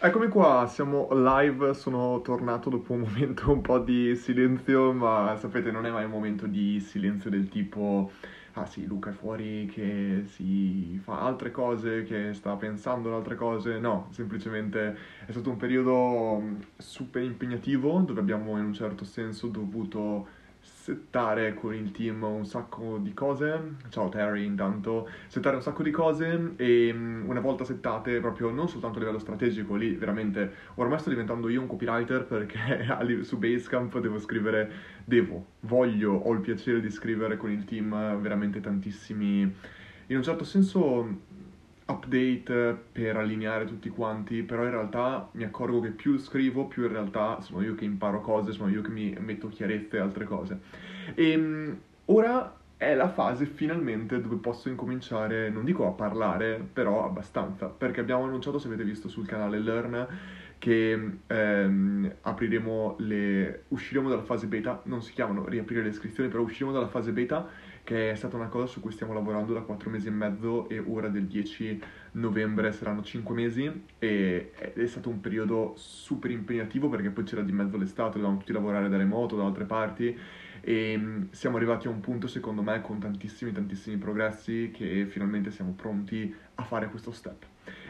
[0.00, 5.70] Eccomi qua, siamo live, sono tornato dopo un momento un po' di silenzio, ma sapete
[5.72, 8.10] non è mai un momento di silenzio del tipo
[8.54, 13.34] ah sì, Luca è fuori che si fa altre cose, che sta pensando ad altre
[13.36, 16.42] cose, no, semplicemente è stato un periodo
[16.76, 20.26] super impegnativo dove abbiamo in un certo senso dovuto
[20.88, 23.74] settare con il team un sacco di cose.
[23.90, 25.06] Ciao Terry, intanto.
[25.26, 29.18] Settare un sacco di cose e mm, una volta settate, proprio non soltanto a livello
[29.18, 32.86] strategico, lì veramente ormai sto diventando io un copywriter perché
[33.20, 34.70] su Basecamp devo scrivere,
[35.04, 39.40] devo, voglio, ho il piacere di scrivere con il team veramente tantissimi,
[40.06, 41.26] in un certo senso
[41.88, 46.92] update per allineare tutti quanti, però in realtà mi accorgo che più scrivo, più in
[46.92, 50.60] realtà sono io che imparo cose, sono io che mi metto chiarezze e altre cose.
[51.14, 57.04] E ehm, ora è la fase finalmente dove posso incominciare, non dico a parlare, però
[57.04, 60.06] abbastanza, perché abbiamo annunciato, se avete visto sul canale Learn,
[60.58, 63.64] che ehm, apriremo le...
[63.68, 67.48] usciremo dalla fase beta, non si chiamano riaprire le iscrizioni, però usciremo dalla fase beta
[67.88, 70.78] che è stata una cosa su cui stiamo lavorando da 4 mesi e mezzo e
[70.78, 77.08] ora del 10 novembre saranno 5 mesi e è stato un periodo super impegnativo perché
[77.08, 80.14] poi c'era di mezzo l'estate, dovevamo tutti lavorare da remoto, da altre parti
[80.60, 85.50] e mm, siamo arrivati a un punto secondo me con tantissimi tantissimi progressi che finalmente
[85.50, 87.42] siamo pronti a fare questo step.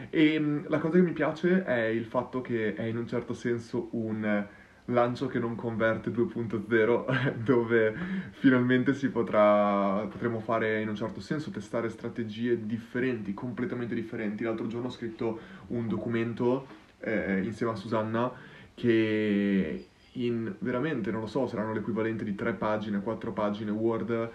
[0.09, 3.33] E mm, la cosa che mi piace è il fatto che è in un certo
[3.33, 4.47] senso un
[4.89, 7.95] lancio che non converte 2.0 dove
[8.31, 14.43] finalmente si potrà, potremo fare in un certo senso testare strategie differenti, completamente differenti.
[14.43, 16.65] L'altro giorno ho scritto un documento
[16.99, 18.31] eh, insieme a Susanna
[18.73, 24.29] che in veramente, non lo so, saranno l'equivalente di tre pagine, quattro pagine Word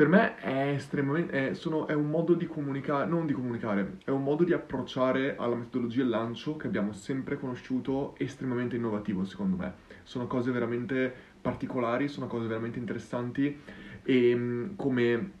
[0.00, 4.08] per me è estremamente, è, sono, è, un modo di comunicare, non di comunicare, è
[4.08, 9.74] un modo di approcciare alla metodologia lancio che abbiamo sempre conosciuto estremamente innovativo secondo me.
[10.04, 13.54] Sono cose veramente particolari, sono cose veramente interessanti
[14.02, 15.32] e mm, come,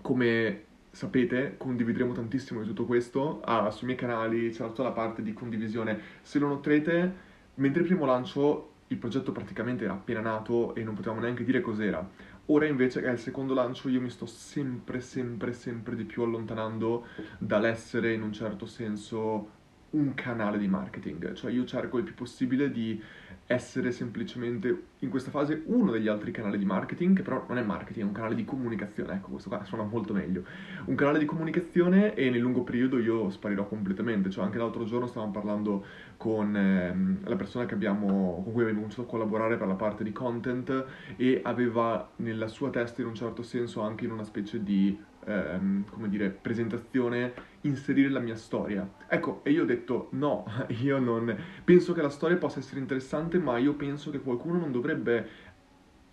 [0.00, 5.22] come sapete condivideremo tantissimo di tutto questo ah, sui miei canali, c'è tutta la parte
[5.22, 5.96] di condivisione.
[6.22, 7.14] Se lo noterete,
[7.54, 11.60] mentre il primo lancio il progetto praticamente era appena nato e non potevamo neanche dire
[11.60, 12.06] cos'era
[12.46, 16.22] Ora invece che è il secondo lancio io mi sto sempre, sempre, sempre di più
[16.22, 17.06] allontanando
[17.38, 19.61] dall'essere in un certo senso
[19.92, 23.00] un canale di marketing, cioè io cerco il più possibile di
[23.46, 27.62] essere semplicemente in questa fase uno degli altri canali di marketing, che però non è
[27.62, 30.44] marketing, è un canale di comunicazione, ecco questo qua suona molto meglio,
[30.86, 35.06] un canale di comunicazione e nel lungo periodo io sparirò completamente, cioè anche l'altro giorno
[35.06, 35.84] stavamo parlando
[36.16, 40.12] con ehm, la persona abbiamo, con cui abbiamo cominciato a collaborare per la parte di
[40.12, 40.84] content
[41.16, 45.84] e aveva nella sua testa in un certo senso anche in una specie di ehm,
[45.90, 47.32] come dire, presentazione
[47.62, 48.88] inserire la mia storia.
[49.08, 50.44] Ecco, e io ho detto no,
[50.82, 54.72] io non penso che la storia possa essere interessante, ma io penso che qualcuno non
[54.72, 55.28] dovrebbe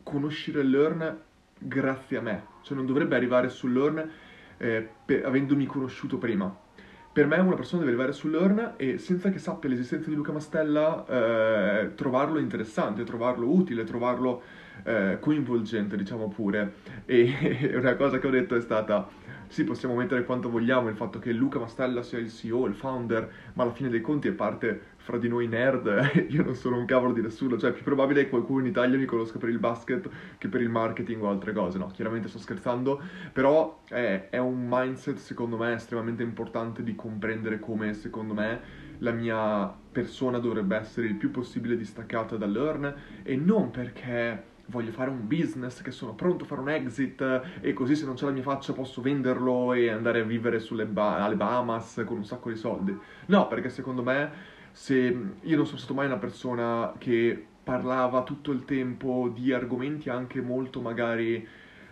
[0.04, 1.18] conoscere Learn
[1.60, 4.10] grazie a me, cioè non dovrebbe arrivare su Learn
[4.58, 6.68] eh, per, avendomi conosciuto prima.
[7.12, 10.32] Per me una persona deve arrivare su Learn e senza che sappia l'esistenza di Luca
[10.32, 14.42] Mastella eh, trovarlo interessante, trovarlo utile, trovarlo
[14.84, 16.76] eh, coinvolgente, diciamo pure.
[17.06, 19.10] E una cosa che ho detto è stata,
[19.50, 23.32] sì, possiamo mettere quanto vogliamo il fatto che Luca Mastella sia il CEO, il founder,
[23.54, 25.88] ma alla fine dei conti è parte fra di noi nerd,
[26.30, 28.96] io non sono un cavolo di nessuno, cioè è più probabile che qualcuno in Italia
[28.96, 30.08] mi conosca per il basket
[30.38, 33.02] che per il marketing o altre cose, no, chiaramente sto scherzando,
[33.34, 38.62] però è, è un mindset secondo me estremamente importante di comprendere come secondo me
[39.00, 42.94] la mia persona dovrebbe essere il più possibile distaccata da Learn
[43.24, 47.74] e non perché voglio fare un business, che sono pronto a fare un exit e
[47.74, 51.24] così se non c'è la mia faccia posso venderlo e andare a vivere sulle ba-
[51.24, 52.98] alle Bahamas con un sacco di soldi.
[53.28, 54.32] No, perché secondo me
[54.72, 54.96] se
[55.42, 60.42] io non sono stato mai una persona che parlava tutto il tempo di argomenti anche
[60.42, 61.36] molto magari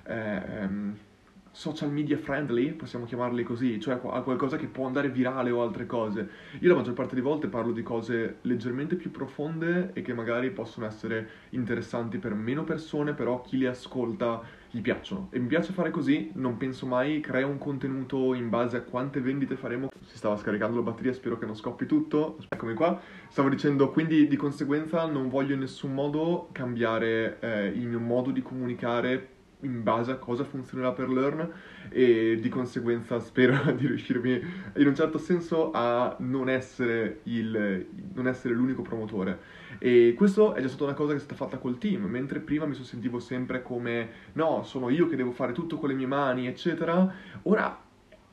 [0.03, 0.97] eh, ehm,
[1.52, 5.85] social media friendly, possiamo chiamarli così, cioè a qualcosa che può andare virale o altre
[5.85, 6.30] cose.
[6.59, 10.52] Io la maggior parte delle volte parlo di cose leggermente più profonde e che magari
[10.52, 15.29] possono essere interessanti per meno persone, però chi le ascolta gli piacciono.
[15.32, 19.22] E mi piace fare così, non penso mai creo un contenuto in base a quante
[19.22, 19.90] vendite faremo.
[20.05, 22.38] Si stava scaricando la batteria, spero che non scoppi tutto.
[22.50, 23.00] Eccomi qua.
[23.29, 28.32] Stavo dicendo, quindi di conseguenza non voglio in nessun modo cambiare eh, il mio modo
[28.32, 31.51] di comunicare in base a cosa funzionerà per Learn
[31.89, 34.41] e di conseguenza spero di riuscirmi
[34.75, 39.55] in un certo senso a non essere, il, non essere l'unico promotore.
[39.79, 42.65] E questo è già stata una cosa che è stata fatta col team mentre prima
[42.65, 46.47] mi sentivo sempre come no sono io che devo fare tutto con le mie mani
[46.47, 47.11] eccetera.
[47.43, 47.83] Ora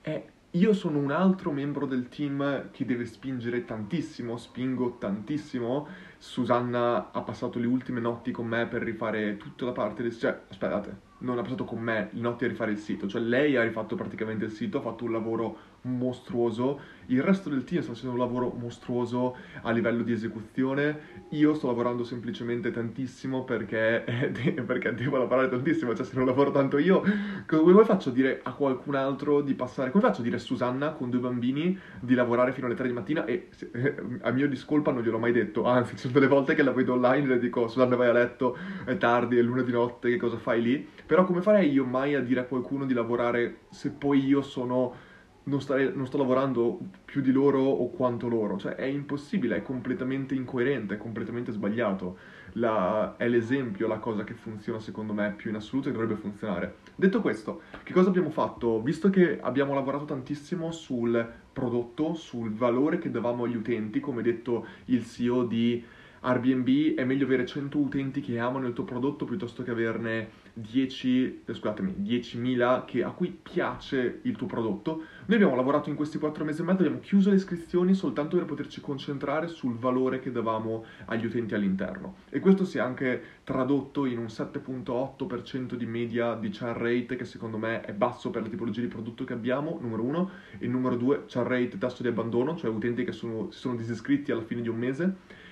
[0.00, 0.24] è
[0.54, 5.88] io sono un altro membro del team che deve spingere tantissimo, spingo tantissimo.
[6.16, 10.16] Susanna ha passato le ultime notti con me per rifare tutta la parte del...
[10.16, 13.56] Cioè, aspettate, non ha passato con me le notti a rifare il sito, cioè lei
[13.56, 17.92] ha rifatto praticamente il sito, ha fatto un lavoro mostruoso, il resto del team sta
[17.92, 24.04] facendo un lavoro mostruoso a livello di esecuzione, io sto lavorando semplicemente tantissimo perché,
[24.66, 27.02] perché devo lavorare tantissimo, cioè se non lavoro tanto io,
[27.46, 30.92] come faccio a dire a qualcun altro di passare, come faccio a dire a Susanna
[30.92, 33.48] con due bambini di lavorare fino alle 3 di mattina e
[34.22, 36.94] a mio discolpa non gliel'ho mai detto, anzi ci sono delle volte che la vedo
[36.94, 40.16] online e le dico Susanna vai a letto, è tardi, è luna di notte, che
[40.16, 40.88] cosa fai lì?
[41.04, 45.03] Però come farei io mai a dire a qualcuno di lavorare se poi io sono
[45.44, 49.62] non, stare, non, sto lavorando più di loro o quanto loro, cioè è impossibile, è
[49.62, 52.17] completamente incoerente, è completamente sbagliato.
[52.56, 56.76] La, è l'esempio, la cosa che funziona secondo me più in assoluto e dovrebbe funzionare.
[56.94, 58.81] Detto questo, che cosa abbiamo fatto?
[58.81, 64.67] Visto che abbiamo lavorato tantissimo sul prodotto, sul valore che davamo agli utenti, come detto
[64.87, 65.85] il CEO di
[66.24, 71.42] Airbnb, è meglio avere 100 utenti che amano il tuo prodotto piuttosto che averne 10,
[71.44, 75.02] eh, scusatemi, 10.000 che, a cui piace il tuo prodotto.
[75.26, 78.46] Noi abbiamo lavorato in questi 4 mesi e mezzo, abbiamo chiuso le iscrizioni soltanto per
[78.46, 82.16] poterci concentrare sul valore che davamo agli utenti all'interno.
[82.30, 87.26] E questo si è anche tradotto in un 7.8% di media di churn rate che
[87.26, 90.96] secondo me è basso per la tipologia di prodotto che abbiamo, numero uno, e numero
[90.96, 94.62] due, churn rate, tasso di abbandono, cioè utenti che sono, si sono disiscritti alla fine
[94.62, 95.42] di un mese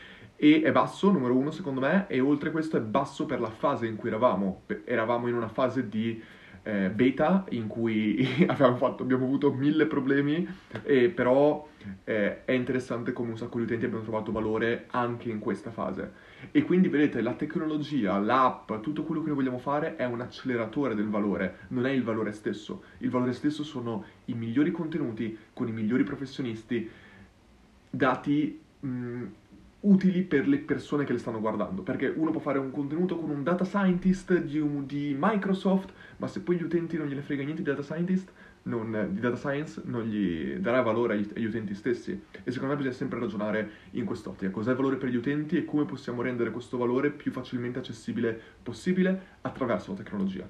[0.42, 3.86] e è basso, numero uno secondo me, e oltre questo è basso per la fase
[3.86, 4.62] in cui eravamo.
[4.84, 6.20] Eravamo in una fase di
[6.64, 10.44] eh, beta in cui abbiamo, fatto, abbiamo, avuto mille problemi,
[10.82, 11.68] e però
[12.02, 16.10] eh, è interessante come un sacco di utenti abbiano trovato valore anche in questa fase.
[16.50, 20.96] E quindi vedete, la tecnologia, l'app, tutto quello che noi vogliamo fare è un acceleratore
[20.96, 22.82] del valore, non è il valore stesso.
[22.98, 26.90] Il valore stesso sono i migliori contenuti con i migliori professionisti
[27.88, 29.26] dati mh,
[29.82, 33.30] utili per le persone che le stanno guardando, perché uno può fare un contenuto con
[33.30, 37.42] un data scientist di, un, di Microsoft, ma se poi gli utenti non gliene frega
[37.42, 38.30] niente di data scientist,
[38.64, 42.12] non, di data science, non gli darà valore agli, agli, utenti stessi.
[42.44, 45.64] E secondo me bisogna sempre ragionare in quest'ottica, cos'è il valore per gli utenti e
[45.64, 50.48] come possiamo rendere questo valore più facilmente accessibile possibile attraverso la tecnologia.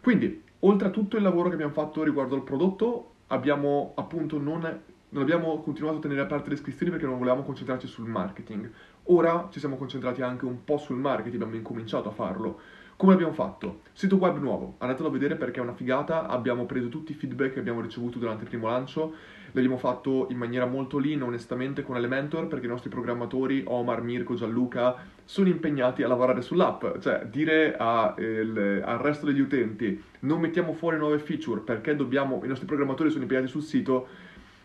[0.00, 4.82] Quindi, oltre a tutto il lavoro che abbiamo fatto riguardo al prodotto, abbiamo appunto non
[5.10, 8.70] non abbiamo continuato a tenere aperte le iscrizioni perché non volevamo concentrarci sul marketing.
[9.04, 12.60] Ora ci siamo concentrati anche un po' sul marketing, abbiamo incominciato a farlo.
[12.98, 13.82] Come abbiamo fatto?
[13.92, 17.52] Sito web nuovo, andatelo a vedere perché è una figata, abbiamo preso tutti i feedback
[17.52, 19.14] che abbiamo ricevuto durante il primo lancio,
[19.52, 24.34] l'abbiamo fatto in maniera molto lean, onestamente, con Elementor, perché i nostri programmatori, Omar, Mirko,
[24.34, 30.40] Gianluca, sono impegnati a lavorare sull'app, cioè dire a, il, al resto degli utenti non
[30.40, 34.08] mettiamo fuori nuove feature perché dobbiamo, i nostri programmatori sono impegnati sul sito,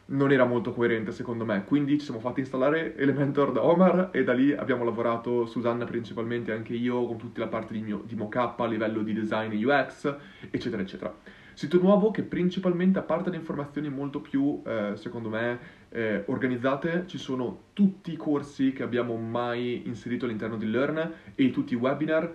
[0.05, 4.23] non era molto coerente secondo me, quindi ci siamo fatti installare Elementor da Omar e
[4.23, 8.15] da lì abbiamo lavorato Susanna principalmente, anche io, con tutta la parte di, mio, di
[8.15, 10.15] mockup a livello di design e UX,
[10.50, 11.15] eccetera, eccetera.
[11.53, 15.59] Sito nuovo che principalmente, a parte le informazioni molto più, eh, secondo me,
[15.89, 21.51] eh, organizzate, ci sono tutti i corsi che abbiamo mai inserito all'interno di Learn e
[21.51, 22.33] tutti i webinar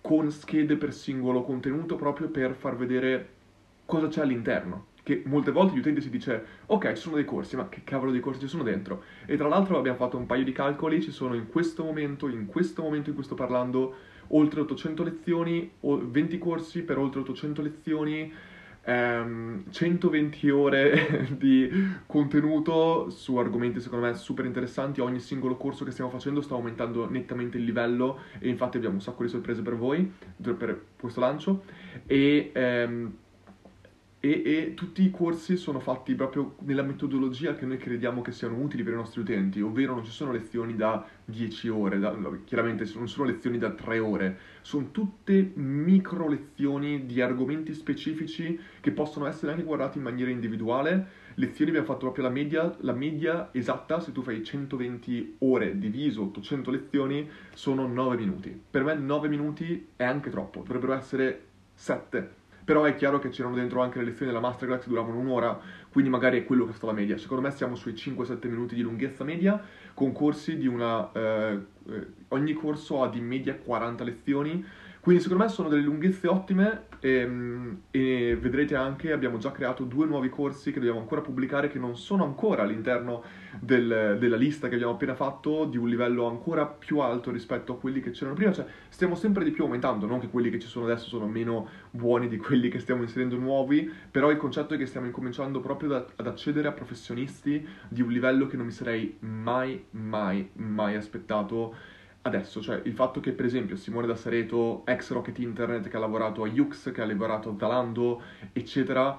[0.00, 3.28] con schede per singolo contenuto proprio per far vedere
[3.84, 7.56] cosa c'è all'interno che molte volte gli utenti si dice ok ci sono dei corsi
[7.56, 9.02] ma che cavolo di corsi ci sono dentro?
[9.26, 12.46] E tra l'altro abbiamo fatto un paio di calcoli ci sono in questo momento in
[12.46, 13.94] questo momento in cui sto parlando
[14.28, 18.32] oltre 800 lezioni 20 corsi per oltre 800 lezioni
[18.84, 21.68] ehm, 120 ore di
[22.06, 25.00] contenuto su argomenti secondo me super interessanti.
[25.00, 29.02] Ogni singolo corso che stiamo facendo sta aumentando nettamente il livello e infatti abbiamo un
[29.02, 31.64] sacco di sorprese per voi per questo lancio.
[32.06, 33.14] E ehm,
[34.22, 38.58] e, e, tutti i corsi sono fatti proprio nella metodologia che noi crediamo che siano
[38.58, 42.84] utili per i nostri utenti, ovvero non ci sono lezioni da 10 ore, da, chiaramente
[42.96, 49.26] non sono lezioni da 3 ore, sono tutte micro lezioni di argomenti specifici che possono
[49.26, 51.18] essere anche guardati in maniera individuale.
[51.36, 56.24] Lezioni abbiamo fatto proprio la media, la media esatta, se tu fai 120 ore diviso
[56.24, 58.60] 800 lezioni, sono 9 minuti.
[58.70, 62.39] Per me 9 minuti è anche troppo, dovrebbero essere 7
[62.70, 65.58] però è chiaro che c'erano dentro anche le lezioni della Masterclass che duravano un'ora,
[65.90, 67.18] quindi magari è quello che sta la media.
[67.18, 69.60] Secondo me siamo sui 5-7 minuti di lunghezza media,
[69.92, 71.10] con corsi di una...
[71.10, 71.58] Eh,
[71.88, 74.64] eh, ogni corso ha di media 40 lezioni,
[75.00, 77.26] Quindi secondo me sono delle lunghezze ottime e,
[77.90, 81.96] e, vedrete anche, abbiamo già creato due nuovi corsi che dobbiamo ancora pubblicare che non
[81.96, 83.22] sono ancora all'interno
[83.58, 87.78] del, della lista che abbiamo appena fatto di un livello ancora più alto rispetto a
[87.78, 90.68] quelli che c'erano prima, cioè stiamo sempre di più aumentando, non che quelli che ci
[90.68, 94.76] sono adesso sono meno buoni di quelli che stiamo inserendo nuovi, però il concetto è
[94.76, 98.72] che stiamo incominciando proprio da, ad accedere a professionisti di un livello che non mi
[98.72, 101.74] sarei mai, mai, mai aspettato
[102.22, 106.00] adesso, cioè il fatto che per esempio Simone da Sareto, ex Rocket Internet, che ha
[106.00, 108.22] lavorato a Yux, che ha lavorato a Zalando,
[108.52, 109.18] eccetera,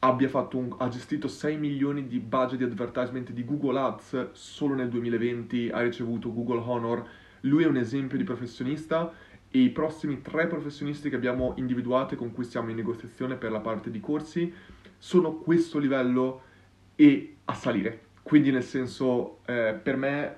[0.00, 4.88] abbia un, ha gestito 6 milioni di budget di advertisement di Google Ads solo nel
[4.88, 7.06] 2020, ha ricevuto Google Honor,
[7.42, 9.12] lui è un esempio di professionista
[9.48, 13.50] e i prossimi tre professionisti che abbiamo individuato e con cui siamo in negoziazione per
[13.50, 14.52] la parte di corsi
[14.96, 16.42] sono questo livello
[16.96, 18.10] e a salire.
[18.22, 20.36] Quindi nel senso, eh, per me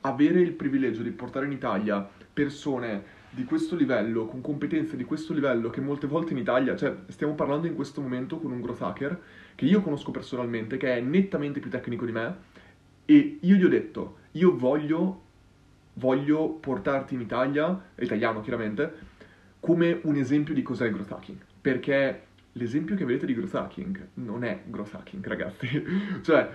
[0.00, 5.32] avere il privilegio di portare in Italia persone di questo livello, con competenze di questo
[5.32, 8.82] livello, che molte volte in Italia, cioè stiamo parlando in questo momento con un growth
[8.82, 9.20] hacker
[9.54, 12.36] che io conosco personalmente, che è nettamente più tecnico di me,
[13.04, 15.22] e io gli ho detto, io voglio,
[15.94, 19.16] voglio portarti in Italia, italiano chiaramente,
[19.60, 24.08] come un esempio di cos'è il growth hacking, perché l'esempio che avete di growth hacking
[24.14, 25.84] non è growth hacking, ragazzi,
[26.22, 26.48] cioè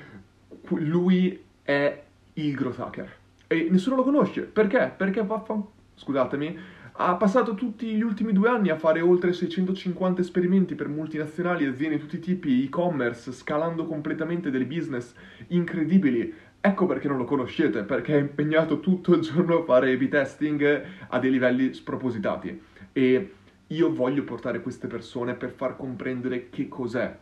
[0.69, 3.21] lui è il growth hacker
[3.53, 4.41] e nessuno lo conosce.
[4.41, 4.91] Perché?
[4.95, 5.63] Perché vaffan...
[5.95, 6.57] scusatemi,
[6.93, 11.95] ha passato tutti gli ultimi due anni a fare oltre 650 esperimenti per multinazionali, aziende
[11.95, 15.13] di tutti i tipi, e-commerce, scalando completamente delle business
[15.47, 16.33] incredibili.
[16.59, 20.83] Ecco perché non lo conoscete, perché è impegnato tutto il giorno a fare A-B testing
[21.09, 22.61] a dei livelli spropositati.
[22.93, 23.33] E
[23.67, 27.17] io voglio portare queste persone per far comprendere che cos'è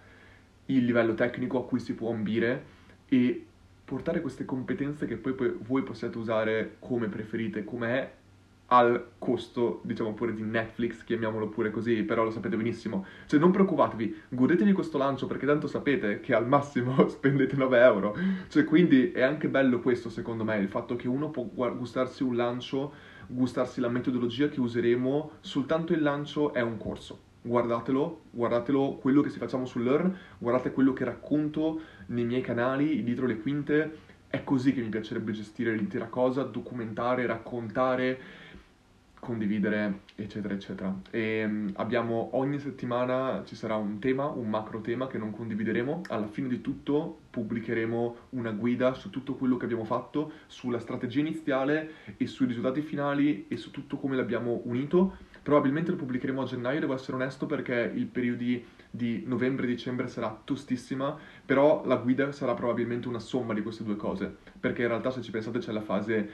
[0.68, 3.46] il livello tecnico a cui si può ambire e
[3.92, 8.12] portare queste competenze che poi, poi voi possiate usare come preferite, come è
[8.68, 13.06] al costo, diciamo pure di Netflix, chiamiamolo pure così, però lo sapete benissimo.
[13.26, 18.16] Cioè non preoccupatevi, godetevi questo lancio perché tanto sapete che al massimo spendete 9 euro.
[18.48, 22.38] Cioè quindi è anche bello questo secondo me, il fatto che uno può gustarsi un
[22.38, 22.94] lancio,
[23.28, 29.30] gustarsi la metodologia che useremo, soltanto il lancio è un corso guardatelo, guardatelo quello che
[29.30, 34.44] si facciamo su Learn, guardate quello che racconto nei miei canali, dietro le quinte, è
[34.44, 38.20] così che mi piacerebbe gestire l'intera cosa, documentare, raccontare,
[39.20, 40.94] condividere, eccetera, eccetera.
[41.12, 46.02] E um, abbiamo ogni settimana ci sarà un tema, un macro tema che non condivideremo.
[46.08, 51.20] Alla fine di tutto pubblicheremo una guida su tutto quello che abbiamo fatto, sulla strategia
[51.20, 56.46] iniziale e sui risultati finali e su tutto come l'abbiamo unito Probabilmente lo pubblicheremo a
[56.46, 58.44] gennaio, devo essere onesto, perché il periodo
[58.92, 63.84] di novembre e dicembre sarà tostissima, però la guida sarà probabilmente una somma di queste
[63.84, 66.30] due cose, perché in realtà se ci pensate c'è la fase...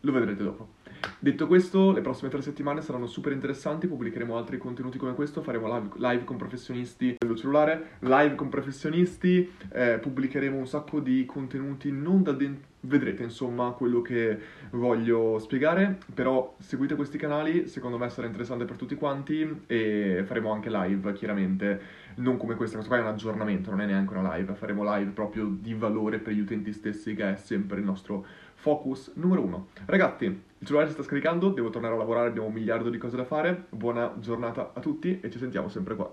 [0.00, 0.76] lo vedrete dopo.
[1.20, 5.66] Detto questo, le prossime tre settimane saranno super interessanti, pubblicheremo altri contenuti come questo, faremo
[5.66, 11.90] live, live con professionisti dello cellulare, live con professionisti, eh, pubblicheremo un sacco di contenuti
[11.90, 14.38] non da dentro, vedrete insomma quello che
[14.70, 20.52] voglio spiegare, però seguite questi canali, secondo me sarà interessante per tutti quanti e faremo
[20.52, 21.80] anche live chiaramente,
[22.16, 25.10] non come questa, questo qua è un aggiornamento, non è neanche una live, faremo live
[25.10, 28.24] proprio di valore per gli utenti stessi che è sempre il nostro
[28.58, 29.68] focus numero uno.
[29.86, 33.16] Ragazzi, il cellulare si sta scaricando, devo tornare a lavorare, abbiamo un miliardo di cose
[33.16, 33.66] da fare.
[33.70, 36.12] Buona giornata a tutti e ci sentiamo sempre qua.